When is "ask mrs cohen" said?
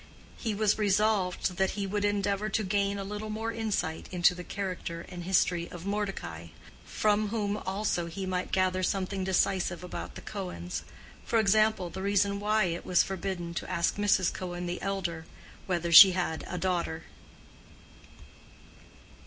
13.69-14.65